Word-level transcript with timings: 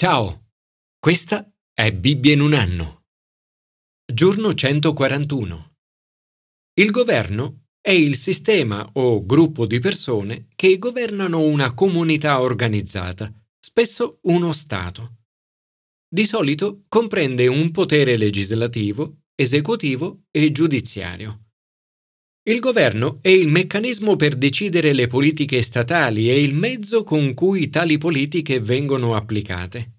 Ciao, 0.00 0.52
questa 1.00 1.52
è 1.74 1.92
Bibbia 1.92 2.32
in 2.32 2.40
un 2.40 2.52
anno. 2.52 3.06
Giorno 4.06 4.54
141. 4.54 5.72
Il 6.74 6.92
governo 6.92 7.64
è 7.80 7.90
il 7.90 8.14
sistema 8.14 8.88
o 8.92 9.26
gruppo 9.26 9.66
di 9.66 9.80
persone 9.80 10.46
che 10.54 10.78
governano 10.78 11.40
una 11.40 11.74
comunità 11.74 12.40
organizzata, 12.40 13.28
spesso 13.58 14.20
uno 14.22 14.52
Stato. 14.52 15.16
Di 16.08 16.26
solito 16.26 16.84
comprende 16.86 17.48
un 17.48 17.72
potere 17.72 18.16
legislativo, 18.16 19.22
esecutivo 19.34 20.26
e 20.30 20.52
giudiziario. 20.52 21.47
Il 22.48 22.60
governo 22.60 23.18
è 23.20 23.28
il 23.28 23.46
meccanismo 23.46 24.16
per 24.16 24.34
decidere 24.34 24.94
le 24.94 25.06
politiche 25.06 25.60
statali 25.60 26.30
e 26.30 26.42
il 26.42 26.54
mezzo 26.54 27.04
con 27.04 27.34
cui 27.34 27.68
tali 27.68 27.98
politiche 27.98 28.58
vengono 28.58 29.14
applicate. 29.14 29.96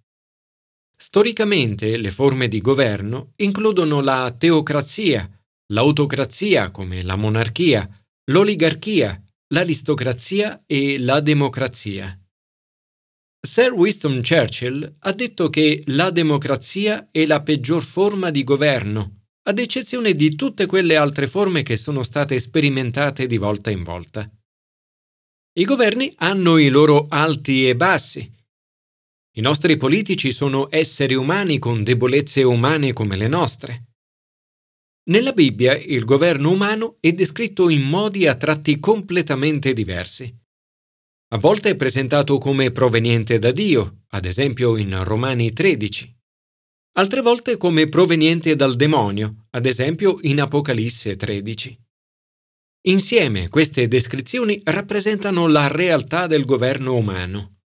Storicamente 0.98 1.96
le 1.98 2.10
forme 2.10 2.48
di 2.48 2.60
governo 2.60 3.34
includono 3.36 4.02
la 4.02 4.36
teocrazia, 4.36 5.30
l'autocrazia 5.74 6.72
come 6.72 7.04
la 7.04 7.16
monarchia, 7.16 7.88
l'oligarchia, 8.32 9.24
l'aristocrazia 9.50 10.64
e 10.66 10.98
la 10.98 11.20
democrazia. 11.20 12.20
Sir 13.40 13.74
Winston 13.74 14.24
Churchill 14.28 14.96
ha 15.02 15.12
detto 15.12 15.52
che 15.52 15.84
la 15.86 16.10
democrazia 16.10 17.10
è 17.12 17.28
la 17.28 17.44
peggior 17.44 17.84
forma 17.84 18.32
di 18.32 18.44
governo 18.44 19.19
ad 19.50 19.58
eccezione 19.58 20.14
di 20.14 20.36
tutte 20.36 20.68
quelle 20.68 20.96
altre 20.96 21.26
forme 21.26 21.64
che 21.64 21.76
sono 21.76 22.04
state 22.04 22.40
sperimentate 22.40 23.26
di 23.26 23.38
volta 23.38 23.72
in 23.72 23.82
volta. 23.82 24.30
I 25.54 25.66
governi 25.66 26.14
hanno 26.18 26.60
i 26.60 26.70
loro 26.70 27.08
alti 27.10 27.68
e 27.68 27.76
bassi. 27.76 28.32
I 29.38 29.42
nostri 29.42 29.76
politici 29.76 30.32
sono 30.32 30.68
esseri 30.70 31.16
umani 31.16 31.58
con 31.58 31.84
debolezze 31.84 32.44
umane 32.44 32.94
come 32.94 33.16
le 33.18 33.28
nostre. 33.28 33.86
Nella 35.10 35.32
Bibbia 35.32 35.76
il 35.76 36.06
governo 36.06 36.52
umano 36.52 36.98
è 37.00 37.12
descritto 37.14 37.70
in 37.70 37.82
modi 37.82 38.28
a 38.28 38.36
tratti 38.36 38.80
completamente 38.80 39.74
diversi. 39.74 40.32
A 41.30 41.38
volte 41.40 41.72
è 41.72 41.76
presentato 41.76 42.38
come 42.38 42.72
proveniente 42.72 43.40
da 43.40 43.52
Dio, 43.52 44.04
ad 44.10 44.26
esempio 44.26 44.78
in 44.78 45.04
Romani 45.04 45.52
13 45.52 46.18
altre 47.00 47.22
volte 47.22 47.56
come 47.56 47.88
proveniente 47.88 48.58
dal 48.58 48.76
demonio, 48.76 49.46
ad 49.52 49.66
esempio 49.66 50.18
in 50.24 50.42
Apocalisse 50.42 51.16
13. 51.16 51.80
Insieme 52.88 53.48
queste 53.48 53.88
descrizioni 53.88 54.60
rappresentano 54.66 55.48
la 55.48 55.68
realtà 55.68 56.28
del 56.28 56.44
governo 56.44 56.96
umano. 56.96 57.62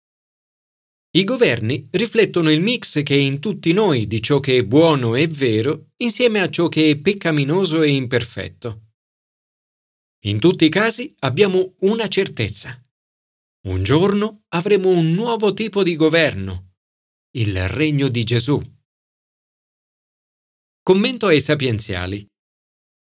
I 1.11 1.23
governi 1.23 1.87
riflettono 1.91 2.51
il 2.51 2.59
mix 2.61 3.03
che 3.03 3.15
è 3.15 3.19
in 3.19 3.39
tutti 3.39 3.71
noi 3.71 4.05
di 4.05 4.21
ciò 4.21 4.41
che 4.41 4.57
è 4.57 4.65
buono 4.65 5.15
e 5.15 5.27
vero 5.27 5.91
insieme 5.97 6.41
a 6.41 6.49
ciò 6.49 6.67
che 6.67 6.89
è 6.89 6.97
peccaminoso 6.97 7.83
e 7.83 7.89
imperfetto. 7.89 8.81
In 10.25 10.39
tutti 10.39 10.65
i 10.65 10.69
casi 10.69 11.15
abbiamo 11.19 11.75
una 11.81 12.09
certezza. 12.09 12.77
Un 13.67 13.81
giorno 13.83 14.43
avremo 14.49 14.89
un 14.89 15.13
nuovo 15.13 15.53
tipo 15.53 15.83
di 15.83 15.95
governo, 15.95 16.73
il 17.37 17.69
regno 17.69 18.09
di 18.09 18.25
Gesù. 18.25 18.61
Commento 20.83 21.27
ai 21.27 21.39
sapienziali. 21.41 22.25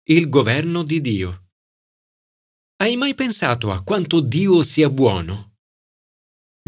Il 0.08 0.30
governo 0.30 0.82
di 0.82 1.00
Dio. 1.00 1.50
Hai 2.78 2.96
mai 2.96 3.14
pensato 3.14 3.70
a 3.70 3.84
quanto 3.84 4.20
Dio 4.20 4.64
sia 4.64 4.90
buono? 4.90 5.58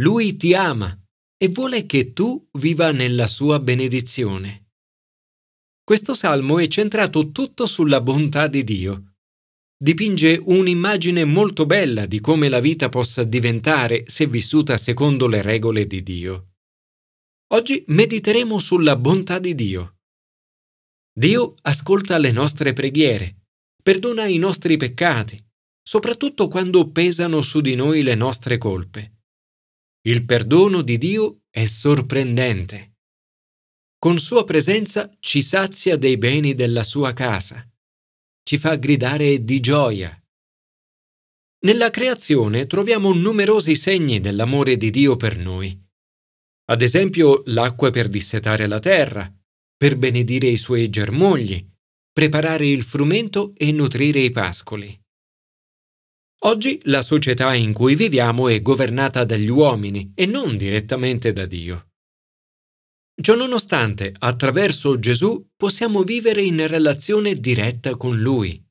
Lui 0.01 0.35
ti 0.35 0.53
ama 0.53 0.95
e 1.35 1.47
vuole 1.47 1.87
che 1.87 2.13
tu 2.13 2.47
viva 2.59 2.91
nella 2.91 3.25
sua 3.25 3.59
benedizione. 3.59 4.73
Questo 5.83 6.13
salmo 6.13 6.59
è 6.59 6.67
centrato 6.67 7.31
tutto 7.31 7.65
sulla 7.65 7.99
bontà 7.99 8.45
di 8.45 8.63
Dio. 8.63 9.15
Dipinge 9.75 10.39
un'immagine 10.43 11.25
molto 11.25 11.65
bella 11.65 12.05
di 12.05 12.19
come 12.19 12.49
la 12.49 12.59
vita 12.59 12.89
possa 12.89 13.23
diventare 13.23 14.03
se 14.05 14.27
vissuta 14.27 14.77
secondo 14.77 15.25
le 15.25 15.41
regole 15.41 15.87
di 15.87 16.03
Dio. 16.03 16.51
Oggi 17.53 17.83
mediteremo 17.87 18.59
sulla 18.59 18.95
bontà 18.95 19.39
di 19.39 19.55
Dio. 19.55 19.97
Dio 21.15 21.53
ascolta 21.61 22.17
le 22.17 22.31
nostre 22.31 22.73
preghiere, 22.73 23.45
perdona 23.83 24.25
i 24.25 24.37
nostri 24.37 24.77
peccati, 24.77 25.39
soprattutto 25.83 26.47
quando 26.47 26.89
pesano 26.89 27.43
su 27.43 27.61
di 27.61 27.75
noi 27.75 28.01
le 28.01 28.15
nostre 28.15 28.57
colpe. 28.57 29.21
Il 30.07 30.25
perdono 30.25 30.81
di 30.81 30.97
Dio 30.97 31.43
è 31.51 31.65
sorprendente. 31.65 32.95
Con 33.99 34.19
sua 34.19 34.43
presenza 34.43 35.15
ci 35.19 35.43
sazia 35.43 35.97
dei 35.97 36.17
beni 36.17 36.55
della 36.55 36.83
sua 36.83 37.13
casa, 37.13 37.63
ci 38.43 38.57
fa 38.57 38.75
gridare 38.75 39.43
di 39.43 39.59
gioia. 39.59 40.17
Nella 41.65 41.91
creazione 41.91 42.65
troviamo 42.65 43.13
numerosi 43.13 43.75
segni 43.75 44.19
dell'amore 44.19 44.77
di 44.77 44.89
Dio 44.89 45.15
per 45.15 45.37
noi. 45.37 45.79
Ad 46.65 46.81
esempio 46.81 47.43
l'acqua 47.45 47.91
per 47.91 48.09
dissetare 48.09 48.67
la 48.67 48.79
terra, 48.79 49.31
per 49.83 49.97
benedire 49.97 50.47
i 50.47 50.55
suoi 50.55 50.89
germogli, 50.89 51.61
preparare 52.13 52.65
il 52.65 52.83
frumento 52.83 53.51
e 53.57 53.73
nutrire 53.73 54.21
i 54.21 54.31
pascoli. 54.31 54.97
Oggi 56.43 56.79
la 56.83 57.01
società 57.01 57.53
in 57.53 57.73
cui 57.73 57.93
viviamo 57.93 58.47
è 58.47 58.61
governata 58.61 59.25
dagli 59.25 59.49
uomini 59.49 60.13
e 60.15 60.25
non 60.25 60.55
direttamente 60.55 61.33
da 61.33 61.45
Dio. 61.45 61.89
Ciononostante, 63.21 64.15
attraverso 64.19 64.97
Gesù 64.99 65.49
possiamo 65.53 66.03
vivere 66.03 66.41
in 66.41 66.65
relazione 66.65 67.35
diretta 67.35 67.97
con 67.97 68.17
Lui. 68.17 68.65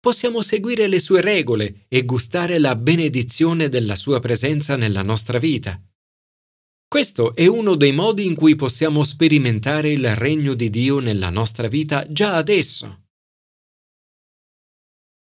Possiamo 0.00 0.42
seguire 0.42 0.88
le 0.88 0.98
sue 0.98 1.20
regole 1.20 1.84
e 1.86 2.02
gustare 2.02 2.58
la 2.58 2.74
benedizione 2.74 3.68
della 3.68 3.94
sua 3.94 4.18
presenza 4.18 4.74
nella 4.74 5.02
nostra 5.02 5.38
vita. 5.38 5.80
Questo 6.88 7.34
è 7.34 7.46
uno 7.46 7.74
dei 7.74 7.92
modi 7.92 8.24
in 8.24 8.34
cui 8.34 8.54
possiamo 8.54 9.04
sperimentare 9.04 9.90
il 9.90 10.16
regno 10.16 10.54
di 10.54 10.70
Dio 10.70 11.00
nella 11.00 11.28
nostra 11.28 11.68
vita 11.68 12.10
già 12.10 12.36
adesso. 12.36 13.02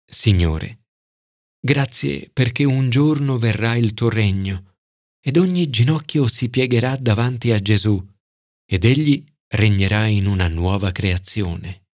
Signore, 0.09 0.85
grazie 1.59 2.29
perché 2.31 2.63
un 2.63 2.89
giorno 2.89 3.37
verrà 3.37 3.75
il 3.75 3.93
tuo 3.93 4.07
regno 4.07 4.75
ed 5.19 5.35
ogni 5.35 5.69
ginocchio 5.69 6.25
si 6.27 6.49
piegherà 6.49 6.95
davanti 6.95 7.51
a 7.51 7.59
Gesù 7.59 8.01
ed 8.65 8.85
egli 8.85 9.21
regnerà 9.47 10.05
in 10.05 10.25
una 10.25 10.47
nuova 10.47 10.93
creazione. 10.93 11.87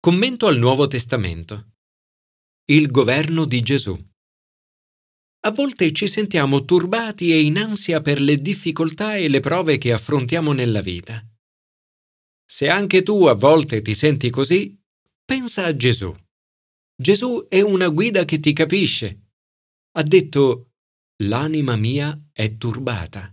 Commento 0.00 0.46
al 0.46 0.56
Nuovo 0.56 0.86
Testamento. 0.86 1.74
Il 2.70 2.90
governo 2.90 3.44
di 3.44 3.60
Gesù 3.60 3.94
a 5.46 5.52
volte 5.52 5.92
ci 5.92 6.08
sentiamo 6.08 6.64
turbati 6.64 7.30
e 7.30 7.40
in 7.40 7.56
ansia 7.56 8.00
per 8.00 8.20
le 8.20 8.36
difficoltà 8.36 9.14
e 9.14 9.28
le 9.28 9.38
prove 9.38 9.78
che 9.78 9.92
affrontiamo 9.92 10.52
nella 10.52 10.80
vita. 10.80 11.24
Se 12.44 12.68
anche 12.68 13.04
tu 13.04 13.26
a 13.26 13.34
volte 13.34 13.80
ti 13.80 13.94
senti 13.94 14.28
così, 14.28 14.76
pensa 15.24 15.64
a 15.66 15.76
Gesù. 15.76 16.12
Gesù 17.00 17.46
è 17.48 17.60
una 17.60 17.88
guida 17.90 18.24
che 18.24 18.40
ti 18.40 18.52
capisce. 18.52 19.20
Ha 19.92 20.02
detto, 20.02 20.72
l'anima 21.22 21.76
mia 21.76 22.20
è 22.32 22.56
turbata. 22.56 23.32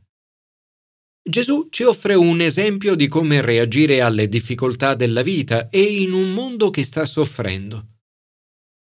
Gesù 1.28 1.70
ci 1.72 1.82
offre 1.82 2.14
un 2.14 2.42
esempio 2.42 2.94
di 2.94 3.08
come 3.08 3.42
reagire 3.42 4.02
alle 4.02 4.30
difficoltà 4.30 4.94
della 4.94 5.24
vita 5.24 5.68
e 5.70 5.82
in 5.82 6.14
un 6.14 6.32
mondo 6.32 6.70
che 6.70 6.84
sta 6.84 7.06
soffrendo. 7.06 7.93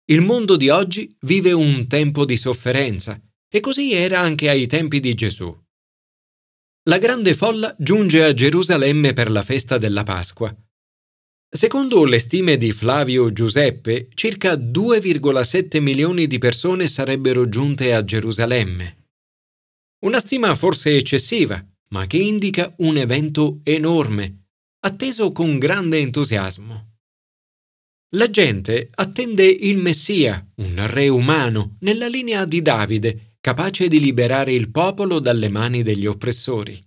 Il 0.06 0.20
mondo 0.20 0.56
di 0.56 0.68
oggi 0.68 1.16
vive 1.20 1.52
un 1.52 1.86
tempo 1.86 2.24
di 2.24 2.36
sofferenza 2.36 3.20
e 3.48 3.60
così 3.60 3.92
era 3.92 4.18
anche 4.18 4.48
ai 4.48 4.66
tempi 4.66 4.98
di 4.98 5.14
Gesù. 5.14 5.56
La 6.88 6.98
grande 6.98 7.34
folla 7.34 7.74
giunge 7.78 8.24
a 8.24 8.34
Gerusalemme 8.34 9.12
per 9.12 9.30
la 9.30 9.42
festa 9.42 9.78
della 9.78 10.02
Pasqua. 10.02 10.52
Secondo 11.48 12.04
le 12.04 12.18
stime 12.18 12.56
di 12.56 12.72
Flavio 12.72 13.32
Giuseppe, 13.32 14.08
circa 14.14 14.54
2,7 14.54 15.80
milioni 15.80 16.26
di 16.26 16.38
persone 16.38 16.88
sarebbero 16.88 17.48
giunte 17.48 17.94
a 17.94 18.02
Gerusalemme. 18.02 19.10
Una 20.04 20.18
stima 20.18 20.52
forse 20.56 20.96
eccessiva, 20.96 21.64
ma 21.90 22.06
che 22.06 22.16
indica 22.16 22.74
un 22.78 22.96
evento 22.96 23.60
enorme, 23.62 24.46
atteso 24.80 25.30
con 25.30 25.58
grande 25.58 25.98
entusiasmo. 25.98 26.91
La 28.14 28.28
gente 28.28 28.90
attende 28.94 29.46
il 29.46 29.78
Messia, 29.78 30.46
un 30.56 30.86
re 30.86 31.08
umano, 31.08 31.76
nella 31.80 32.08
linea 32.08 32.44
di 32.44 32.60
Davide, 32.60 33.36
capace 33.40 33.88
di 33.88 34.00
liberare 34.00 34.52
il 34.52 34.70
popolo 34.70 35.18
dalle 35.18 35.48
mani 35.48 35.82
degli 35.82 36.04
oppressori. 36.04 36.78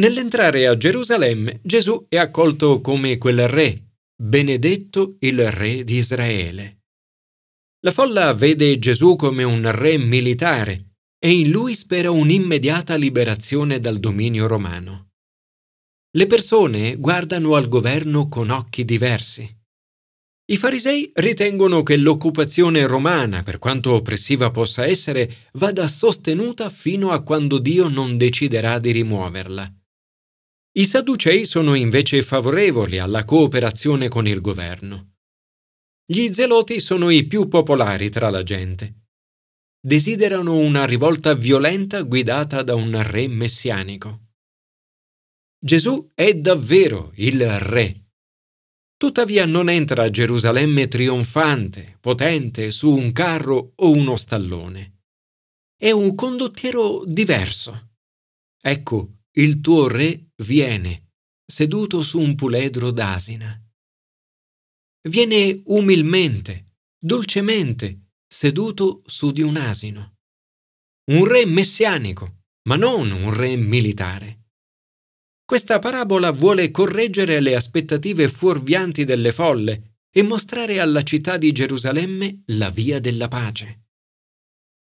Nell'entrare 0.00 0.66
a 0.66 0.76
Gerusalemme, 0.76 1.60
Gesù 1.62 2.04
è 2.10 2.18
accolto 2.18 2.82
come 2.82 3.16
quel 3.16 3.48
re, 3.48 3.94
benedetto 4.14 5.16
il 5.20 5.50
re 5.50 5.82
di 5.82 5.96
Israele. 5.96 6.82
La 7.80 7.90
folla 7.90 8.34
vede 8.34 8.78
Gesù 8.78 9.16
come 9.16 9.44
un 9.44 9.70
re 9.72 9.96
militare, 9.96 10.96
e 11.18 11.32
in 11.32 11.50
lui 11.50 11.74
spera 11.74 12.10
un'immediata 12.10 12.96
liberazione 12.96 13.80
dal 13.80 13.98
dominio 13.98 14.46
romano. 14.46 15.12
Le 16.14 16.26
persone 16.26 16.96
guardano 16.96 17.54
al 17.54 17.68
governo 17.68 18.28
con 18.28 18.50
occhi 18.50 18.84
diversi. 18.84 19.60
I 20.44 20.56
farisei 20.56 21.10
ritengono 21.14 21.82
che 21.82 21.96
l'occupazione 21.96 22.84
romana, 22.86 23.42
per 23.42 23.58
quanto 23.58 23.92
oppressiva 23.94 24.50
possa 24.50 24.84
essere, 24.84 25.48
vada 25.52 25.86
sostenuta 25.86 26.68
fino 26.68 27.12
a 27.12 27.22
quando 27.22 27.58
Dio 27.58 27.88
non 27.88 28.16
deciderà 28.16 28.80
di 28.80 28.90
rimuoverla. 28.90 29.72
I 30.74 30.84
Sadducei 30.84 31.44
sono 31.44 31.74
invece 31.74 32.22
favorevoli 32.22 32.98
alla 32.98 33.24
cooperazione 33.24 34.08
con 34.08 34.26
il 34.26 34.40
governo. 34.40 35.12
Gli 36.04 36.32
zeloti 36.32 36.80
sono 36.80 37.10
i 37.10 37.24
più 37.26 37.46
popolari 37.46 38.10
tra 38.10 38.28
la 38.28 38.42
gente. 38.42 38.94
Desiderano 39.80 40.56
una 40.56 40.84
rivolta 40.84 41.34
violenta 41.34 42.02
guidata 42.02 42.62
da 42.62 42.74
un 42.74 43.00
re 43.02 43.28
messianico. 43.28 44.20
Gesù 45.58 46.10
è 46.14 46.34
davvero 46.34 47.12
il 47.16 47.48
re 47.60 48.02
Tuttavia 49.02 49.46
non 49.46 49.68
entra 49.68 50.04
a 50.04 50.10
Gerusalemme 50.10 50.86
trionfante, 50.86 51.96
potente, 51.98 52.70
su 52.70 52.88
un 52.88 53.10
carro 53.10 53.72
o 53.74 53.90
uno 53.90 54.14
stallone. 54.14 55.00
È 55.76 55.90
un 55.90 56.14
condottiero 56.14 57.02
diverso. 57.04 57.94
Ecco, 58.60 59.24
il 59.38 59.60
tuo 59.60 59.88
re 59.88 60.28
viene, 60.44 61.14
seduto 61.44 62.00
su 62.00 62.20
un 62.20 62.36
puledro 62.36 62.92
d'asina. 62.92 63.60
Viene 65.08 65.60
umilmente, 65.64 66.76
dolcemente, 66.96 68.10
seduto 68.24 69.02
su 69.06 69.32
di 69.32 69.42
un 69.42 69.56
asino. 69.56 70.18
Un 71.10 71.24
re 71.24 71.44
messianico, 71.44 72.44
ma 72.68 72.76
non 72.76 73.10
un 73.10 73.34
re 73.34 73.56
militare. 73.56 74.41
Questa 75.44 75.78
parabola 75.78 76.30
vuole 76.30 76.70
correggere 76.70 77.40
le 77.40 77.54
aspettative 77.54 78.28
fuorvianti 78.28 79.04
delle 79.04 79.32
folle 79.32 79.98
e 80.10 80.22
mostrare 80.22 80.78
alla 80.80 81.02
città 81.02 81.36
di 81.36 81.52
Gerusalemme 81.52 82.42
la 82.46 82.70
via 82.70 83.00
della 83.00 83.28
pace. 83.28 83.86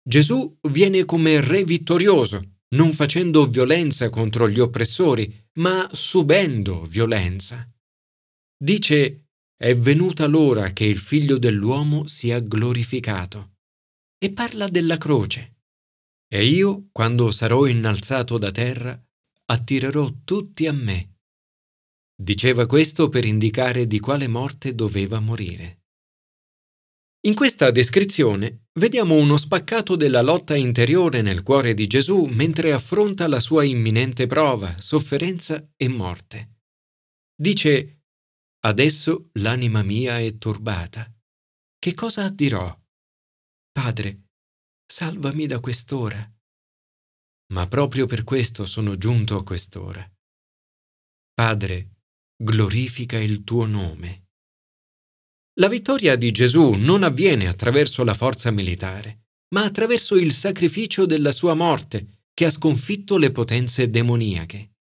Gesù 0.07 0.59
viene 0.69 1.05
come 1.05 1.41
re 1.41 1.65
vittorioso, 1.65 2.59
non 2.75 2.93
facendo 2.93 3.47
violenza 3.47 4.11
contro 4.11 4.49
gli 4.49 4.61
oppressori, 4.61 5.33
ma 5.55 5.89
subendo 5.93 6.85
violenza. 6.85 7.67
Dice, 8.57 9.29
è 9.57 9.75
venuta 9.77 10.27
l'ora 10.27 10.73
che 10.73 10.85
il 10.85 10.99
figlio 10.99 11.39
dell'uomo 11.39 12.07
sia 12.07 12.41
glorificato. 12.41 13.53
E 14.19 14.33
parla 14.33 14.69
della 14.69 14.99
croce. 14.99 15.61
E 16.29 16.45
io, 16.45 16.89
quando 16.91 17.31
sarò 17.31 17.67
innalzato 17.67 18.37
da 18.39 18.51
terra, 18.51 19.01
attirerò 19.47 20.11
tutti 20.25 20.67
a 20.67 20.73
me. 20.73 21.19
Diceva 22.17 22.67
questo 22.67 23.09
per 23.09 23.25
indicare 23.25 23.87
di 23.87 23.99
quale 23.99 24.29
morte 24.29 24.75
doveva 24.75 25.21
morire. 25.21 25.83
In 27.27 27.35
questa 27.35 27.71
descrizione 27.71 28.67
vediamo 28.79 29.15
uno 29.17 29.37
spaccato 29.37 29.97
della 29.97 30.21
lotta 30.21 30.55
interiore 30.57 31.23
nel 31.23 31.43
cuore 31.43 31.75
di 31.75 31.87
Gesù 31.87 32.25
mentre 32.27 32.73
affronta 32.73 33.27
la 33.27 33.41
sua 33.41 33.65
imminente 33.65 34.27
prova, 34.27 34.79
sofferenza 34.79 35.73
e 35.77 35.89
morte. 35.89 36.59
Dice, 37.35 38.03
Adesso 38.65 39.31
l'anima 39.35 39.83
mia 39.83 40.19
è 40.21 40.39
turbata. 40.39 41.13
Che 41.79 41.95
cosa 41.95 42.31
dirò? 42.31 42.75
Padre, 43.73 44.29
salvami 44.87 45.47
da 45.47 45.61
quest'ora 45.61 46.34
ma 47.53 47.67
proprio 47.69 48.07
per 48.07 48.25
questo 48.25 48.65
sono 48.65 48.97
giunto 48.97 49.37
a 49.37 49.45
quest'ora. 49.45 50.09
Padre, 51.35 51.97
glorifica 52.37 53.19
il 53.19 53.45
tuo 53.45 53.67
nome. 53.67 54.29
La 55.59 55.69
vittoria 55.69 56.17
di 56.17 56.31
Gesù 56.33 56.73
non 56.73 57.03
avviene 57.03 57.47
attraverso 57.47 58.03
la 58.03 58.15
forza 58.15 58.51
militare, 58.51 59.27
ma 59.55 59.65
attraverso 59.65 60.17
il 60.17 60.33
sacrificio 60.33 61.07
della 61.07 61.31
sua 61.31 61.55
morte 61.55 62.23
che 62.35 62.47
ha 62.47 62.51
sconfitto 62.51 63.17
le 63.17 63.31
potenze 63.31 63.89
demoniache. 63.89 64.73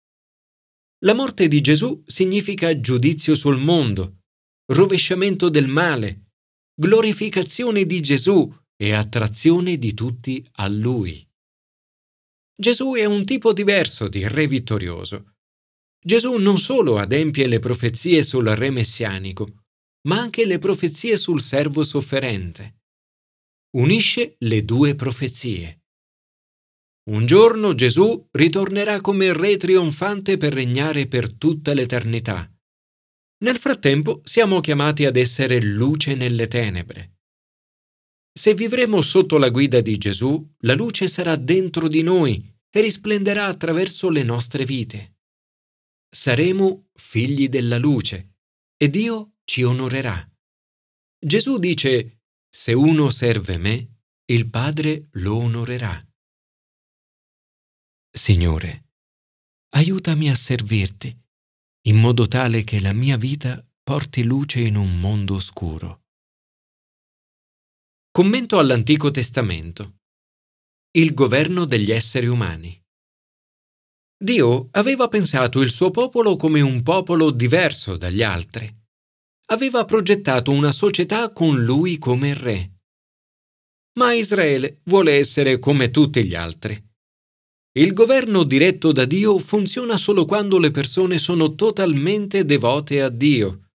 La 1.04 1.14
morte 1.14 1.48
di 1.48 1.62
Gesù 1.62 2.02
significa 2.06 2.80
giudizio 2.80 3.36
sul 3.36 3.58
mondo, 3.60 4.22
rovesciamento 4.72 5.50
del 5.50 5.68
male, 5.68 6.32
glorificazione 6.74 7.86
di 7.86 8.02
Gesù 8.02 8.52
e 8.76 8.94
attrazione 8.94 9.78
di 9.78 9.94
tutti 9.94 10.44
a 10.54 10.68
Lui. 10.68 11.24
Gesù 12.56 12.94
è 12.94 13.06
un 13.06 13.24
tipo 13.26 13.52
diverso 13.52 14.08
di 14.08 14.28
re 14.28 14.48
vittorioso. 14.48 15.34
Gesù 16.00 16.36
non 16.36 16.60
solo 16.60 16.98
adempie 16.98 17.48
le 17.48 17.60
profezie 17.60 18.24
sul 18.24 18.46
re 18.46 18.70
messianico, 18.70 19.64
ma 20.08 20.20
anche 20.20 20.46
le 20.46 20.60
profezie 20.60 21.18
sul 21.18 21.42
servo 21.42 21.84
sofferente. 21.84 22.82
Unisce 23.78 24.36
le 24.40 24.64
due 24.66 24.96
profezie. 24.96 25.84
Un 27.10 27.26
giorno 27.26 27.74
Gesù 27.74 28.28
ritornerà 28.32 29.02
come 29.02 29.34
re 29.34 29.58
trionfante 29.58 30.38
per 30.38 30.54
regnare 30.54 31.08
per 31.08 31.34
tutta 31.34 31.74
l'eternità. 31.74 32.50
Nel 33.44 33.58
frattempo 33.58 34.22
siamo 34.24 34.62
chiamati 34.62 35.06
ad 35.06 35.18
essere 35.18 35.62
luce 35.62 36.16
nelle 36.16 36.48
tenebre. 36.48 37.13
Se 38.36 38.56
vivremo 38.56 39.02
sotto 39.02 39.38
la 39.38 39.50
guida 39.50 39.80
di 39.80 39.98
Gesù, 39.98 40.56
la 40.60 40.74
luce 40.74 41.08
sarà 41.08 41.36
dentro 41.36 41.88
di 41.88 42.02
noi 42.02 42.52
e 42.70 42.82
risplenderà 42.82 43.46
attraverso 43.46 44.10
le 44.10 44.24
nostre 44.24 44.66
vite. 44.66 45.18
Saremo 46.10 46.90
figli 46.94 47.48
della 47.48 47.78
luce 47.78 48.38
e 48.76 48.90
Dio 48.90 49.36
ci 49.44 49.62
onorerà. 49.62 50.28
Gesù 51.20 51.60
dice, 51.60 52.22
se 52.50 52.74
uno 52.74 53.12
serve 53.12 53.58
me, 53.58 54.00
il 54.26 54.50
Padre 54.50 55.10
lo 55.12 55.36
onorerà. 55.36 56.04
Signore, 58.12 58.90
aiutami 59.76 60.30
a 60.30 60.36
servirti, 60.36 61.16
in 61.88 61.98
modo 61.98 62.28
tale 62.28 62.64
che 62.64 62.80
la 62.80 62.94
mia 62.94 63.18
vita 63.18 63.64
porti 63.84 64.24
luce 64.24 64.62
in 64.62 64.76
un 64.76 65.00
mondo 65.00 65.36
oscuro. 65.36 66.03
Commento 68.16 68.60
all'Antico 68.60 69.10
Testamento. 69.10 69.96
Il 70.92 71.16
governo 71.16 71.66
degli 71.66 71.90
esseri 71.92 72.28
umani. 72.28 72.80
Dio 74.16 74.68
aveva 74.74 75.08
pensato 75.08 75.62
il 75.62 75.72
suo 75.72 75.90
popolo 75.90 76.36
come 76.36 76.62
un 76.62 76.84
popolo 76.84 77.32
diverso 77.32 77.98
dagli 77.98 78.22
altri. 78.22 78.72
Aveva 79.48 79.84
progettato 79.86 80.52
una 80.52 80.72
società 80.72 81.34
con 81.34 81.64
lui 81.64 81.98
come 81.98 82.36
re. 82.36 82.82
Ma 83.98 84.14
Israele 84.14 84.82
vuole 84.84 85.14
essere 85.14 85.58
come 85.58 85.90
tutti 85.90 86.24
gli 86.24 86.36
altri. 86.36 86.80
Il 87.80 87.94
governo 87.94 88.44
diretto 88.44 88.92
da 88.92 89.06
Dio 89.06 89.40
funziona 89.40 89.98
solo 89.98 90.26
quando 90.26 90.60
le 90.60 90.70
persone 90.70 91.18
sono 91.18 91.56
totalmente 91.56 92.46
devote 92.46 93.02
a 93.02 93.10
Dio. 93.10 93.72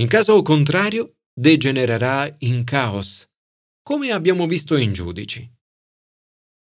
In 0.00 0.08
caso 0.08 0.40
contrario, 0.40 1.17
degenererà 1.38 2.34
in 2.38 2.64
caos, 2.64 3.24
come 3.80 4.10
abbiamo 4.10 4.48
visto 4.48 4.76
in 4.76 4.92
giudici. 4.92 5.48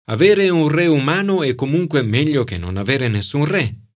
Avere 0.06 0.50
un 0.50 0.68
re 0.68 0.88
umano 0.88 1.44
è 1.44 1.53
comunque 1.53 2.01
meglio 2.01 2.44
che 2.44 2.58
non 2.58 2.77
avere 2.77 3.08
nessun 3.08 3.46
re. 3.46 3.92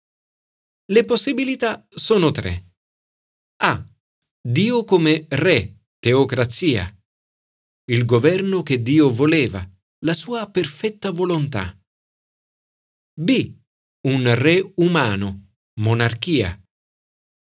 Le 0.84 1.04
possibilità 1.06 1.86
sono 1.88 2.30
tre. 2.30 2.74
A. 3.62 3.88
Dio 4.38 4.84
come 4.84 5.24
re, 5.30 5.86
teocrazia. 5.98 6.94
Il 7.90 8.04
governo 8.04 8.62
che 8.62 8.82
Dio 8.82 9.10
voleva, 9.10 9.66
la 10.04 10.12
sua 10.12 10.48
perfetta 10.50 11.10
volontà. 11.10 11.74
B. 13.18 13.50
Un 14.08 14.34
re 14.34 14.72
umano, 14.76 15.54
monarchia. 15.80 16.62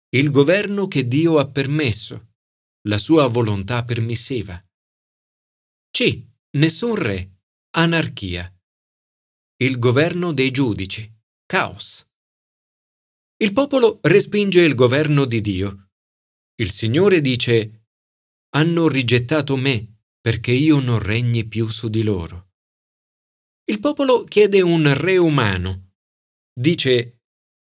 Il 0.09 0.31
governo 0.31 0.87
che 0.87 1.07
Dio 1.07 1.37
ha 1.37 1.47
permesso, 1.47 2.28
la 2.83 2.97
sua 2.97 3.27
volontà 3.27 3.83
permissiva. 3.83 4.63
C. 5.91 6.25
Nessun 6.51 6.95
re, 6.95 7.41
Anarchia. 7.71 8.51
Il 9.57 9.77
governo 9.77 10.31
dei 10.31 10.51
giudici. 10.51 11.11
Caos. 11.45 12.07
Il 13.37 13.51
popolo 13.53 13.99
respinge 14.03 14.61
il 14.61 14.75
governo 14.75 15.25
di 15.25 15.41
Dio. 15.41 15.89
Il 16.55 16.71
Signore 16.71 17.21
dice, 17.21 17.87
hanno 18.55 18.87
rigettato 18.87 19.55
me 19.57 20.01
perché 20.21 20.51
io 20.51 20.79
non 20.79 20.99
regni 20.99 21.45
più 21.47 21.67
su 21.67 21.89
di 21.89 22.03
loro. 22.03 22.51
Il 23.65 23.79
popolo 23.79 24.23
chiede 24.23 24.61
un 24.61 24.91
re 24.93 25.17
umano. 25.17 25.91
Dice, 26.53 27.19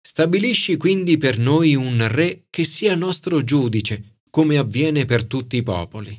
stabilisci 0.00 0.76
quindi 0.76 1.18
per 1.18 1.38
noi 1.38 1.74
un 1.74 2.06
re 2.08 2.46
che 2.50 2.64
sia 2.64 2.94
nostro 2.94 3.44
giudice, 3.44 4.11
come 4.32 4.56
avviene 4.56 5.04
per 5.04 5.26
tutti 5.26 5.58
i 5.58 5.62
popoli. 5.62 6.18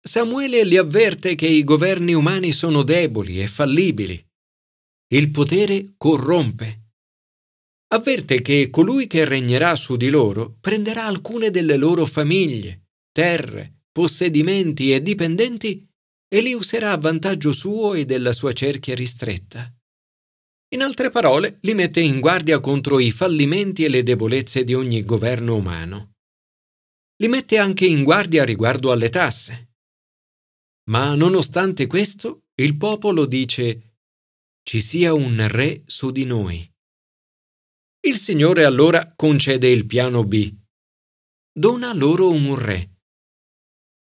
Samuele 0.00 0.62
li 0.62 0.76
avverte 0.76 1.34
che 1.34 1.48
i 1.48 1.64
governi 1.64 2.14
umani 2.14 2.52
sono 2.52 2.84
deboli 2.84 3.42
e 3.42 3.48
fallibili. 3.48 4.24
Il 5.08 5.32
potere 5.32 5.94
corrompe. 5.96 6.92
Avverte 7.88 8.40
che 8.40 8.70
colui 8.70 9.08
che 9.08 9.24
regnerà 9.24 9.74
su 9.74 9.96
di 9.96 10.08
loro 10.08 10.58
prenderà 10.60 11.06
alcune 11.06 11.50
delle 11.50 11.74
loro 11.74 12.06
famiglie, 12.06 12.90
terre, 13.10 13.80
possedimenti 13.90 14.92
e 14.92 15.02
dipendenti 15.02 15.84
e 16.28 16.40
li 16.40 16.54
userà 16.54 16.92
a 16.92 16.98
vantaggio 16.98 17.52
suo 17.52 17.94
e 17.94 18.04
della 18.04 18.32
sua 18.32 18.52
cerchia 18.52 18.94
ristretta. 18.94 19.68
In 20.68 20.82
altre 20.82 21.10
parole, 21.10 21.58
li 21.62 21.74
mette 21.74 21.98
in 21.98 22.20
guardia 22.20 22.60
contro 22.60 23.00
i 23.00 23.10
fallimenti 23.10 23.82
e 23.82 23.88
le 23.88 24.04
debolezze 24.04 24.62
di 24.62 24.74
ogni 24.74 25.04
governo 25.04 25.56
umano. 25.56 26.15
Li 27.16 27.28
mette 27.28 27.58
anche 27.58 27.86
in 27.86 28.04
guardia 28.04 28.44
riguardo 28.44 28.92
alle 28.92 29.08
tasse. 29.08 29.74
Ma 30.90 31.14
nonostante 31.14 31.86
questo, 31.86 32.44
il 32.56 32.76
popolo 32.76 33.26
dice 33.26 33.96
ci 34.62 34.80
sia 34.80 35.14
un 35.14 35.46
re 35.48 35.84
su 35.86 36.10
di 36.10 36.24
noi. 36.24 36.68
Il 38.00 38.16
Signore 38.16 38.64
allora 38.64 39.12
concede 39.14 39.68
il 39.68 39.86
piano 39.86 40.24
B. 40.24 40.52
Dona 41.52 41.92
loro 41.94 42.30
un 42.30 42.58
re. 42.58 42.98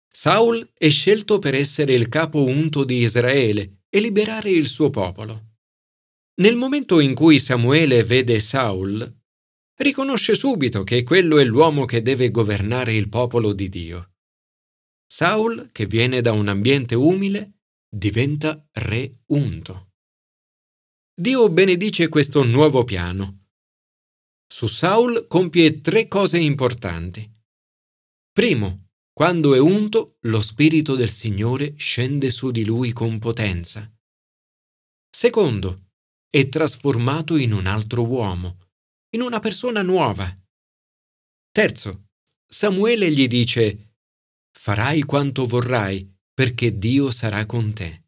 Saul 0.08 0.70
è 0.72 0.88
scelto 0.88 1.38
per 1.38 1.54
essere 1.54 1.94
il 1.94 2.08
capo 2.08 2.44
unto 2.44 2.84
di 2.84 2.98
Israele 2.98 3.82
e 3.88 4.00
liberare 4.00 4.50
il 4.50 4.68
suo 4.68 4.90
popolo. 4.90 5.56
Nel 6.40 6.56
momento 6.56 7.00
in 7.00 7.14
cui 7.14 7.38
Samuele 7.38 8.04
vede 8.04 8.38
Saul, 8.38 9.21
riconosce 9.82 10.34
subito 10.34 10.84
che 10.84 11.02
quello 11.02 11.38
è 11.38 11.44
l'uomo 11.44 11.84
che 11.84 12.02
deve 12.02 12.30
governare 12.30 12.94
il 12.94 13.08
popolo 13.08 13.52
di 13.52 13.68
Dio. 13.68 14.12
Saul, 15.06 15.70
che 15.72 15.86
viene 15.86 16.20
da 16.22 16.32
un 16.32 16.48
ambiente 16.48 16.94
umile, 16.94 17.60
diventa 17.88 18.66
re 18.72 19.22
unto. 19.26 19.90
Dio 21.14 21.50
benedice 21.50 22.08
questo 22.08 22.42
nuovo 22.42 22.84
piano. 22.84 23.48
Su 24.46 24.66
Saul 24.66 25.26
compie 25.26 25.80
tre 25.80 26.08
cose 26.08 26.38
importanti. 26.38 27.30
Primo, 28.32 28.88
quando 29.12 29.54
è 29.54 29.58
unto, 29.58 30.16
lo 30.20 30.40
Spirito 30.40 30.94
del 30.94 31.10
Signore 31.10 31.74
scende 31.76 32.30
su 32.30 32.50
di 32.50 32.64
lui 32.64 32.92
con 32.92 33.18
potenza. 33.18 33.90
Secondo, 35.10 35.90
è 36.30 36.48
trasformato 36.48 37.36
in 37.36 37.52
un 37.52 37.66
altro 37.66 38.06
uomo, 38.06 38.56
in 39.14 39.20
una 39.20 39.40
persona 39.40 39.82
nuova. 39.82 40.34
Terzo, 41.50 42.08
Samuele 42.46 43.10
gli 43.10 43.26
dice 43.26 43.92
farai 44.52 45.02
quanto 45.02 45.46
vorrai, 45.46 46.08
perché 46.32 46.78
Dio 46.78 47.10
sarà 47.10 47.46
con 47.46 47.72
te. 47.72 48.04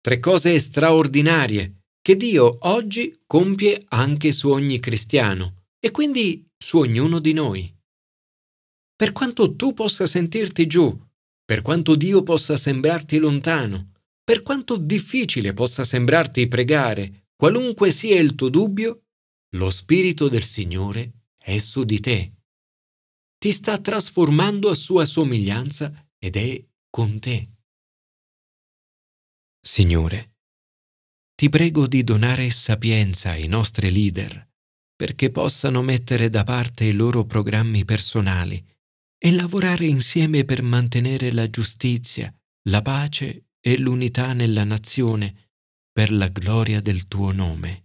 Tre 0.00 0.20
cose 0.20 0.58
straordinarie 0.60 1.80
che 2.00 2.16
Dio 2.16 2.58
oggi 2.68 3.18
compie 3.26 3.84
anche 3.88 4.32
su 4.32 4.50
ogni 4.50 4.78
cristiano 4.78 5.64
e 5.80 5.90
quindi 5.90 6.46
su 6.56 6.78
ognuno 6.78 7.18
di 7.18 7.32
noi. 7.32 7.74
Per 8.96 9.12
quanto 9.12 9.56
tu 9.56 9.72
possa 9.72 10.06
sentirti 10.06 10.66
giù, 10.66 10.98
per 11.44 11.62
quanto 11.62 11.94
Dio 11.94 12.22
possa 12.22 12.56
sembrarti 12.56 13.18
lontano, 13.18 13.92
per 14.22 14.42
quanto 14.42 14.76
difficile 14.76 15.52
possa 15.52 15.84
sembrarti 15.84 16.46
pregare, 16.46 17.28
qualunque 17.34 17.90
sia 17.90 18.18
il 18.18 18.34
tuo 18.34 18.48
dubbio, 18.48 19.03
lo 19.54 19.70
Spirito 19.70 20.28
del 20.28 20.44
Signore 20.44 21.26
è 21.36 21.58
su 21.58 21.84
di 21.84 22.00
te 22.00 22.34
ti 23.44 23.52
sta 23.52 23.78
trasformando 23.78 24.70
a 24.70 24.74
sua 24.74 25.04
somiglianza 25.04 26.08
ed 26.18 26.36
è 26.36 26.66
con 26.88 27.20
te. 27.20 27.50
Signore, 29.60 30.36
ti 31.34 31.50
prego 31.50 31.86
di 31.86 32.02
donare 32.04 32.48
sapienza 32.48 33.32
ai 33.32 33.46
nostri 33.46 33.92
leader 33.92 34.48
perché 34.96 35.30
possano 35.30 35.82
mettere 35.82 36.30
da 36.30 36.42
parte 36.42 36.84
i 36.84 36.92
loro 36.92 37.26
programmi 37.26 37.84
personali 37.84 38.66
e 39.18 39.30
lavorare 39.32 39.84
insieme 39.84 40.46
per 40.46 40.62
mantenere 40.62 41.30
la 41.30 41.50
giustizia, 41.50 42.34
la 42.70 42.80
pace 42.80 43.48
e 43.60 43.76
l'unità 43.76 44.32
nella 44.32 44.64
nazione 44.64 45.50
per 45.92 46.10
la 46.10 46.28
gloria 46.28 46.80
del 46.80 47.08
tuo 47.08 47.30
nome. 47.32 47.83